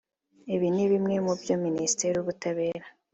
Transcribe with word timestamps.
Ibi 0.55 0.67
ni 0.75 0.85
bimwe 0.91 1.15
mu 1.25 1.33
byo 1.41 1.55
Minisitiri 1.65 2.11
w’Ubutabera 2.15 2.85